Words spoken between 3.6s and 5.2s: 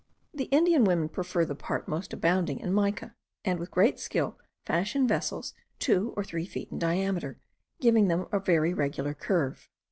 great skill fashion